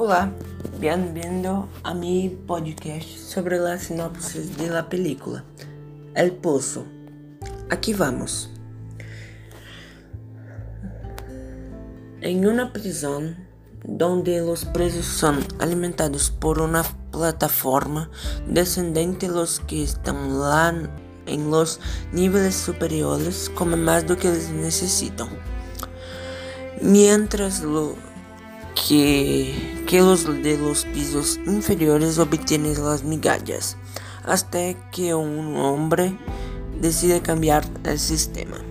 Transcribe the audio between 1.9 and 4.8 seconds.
mi podcast sobre la sinopsis de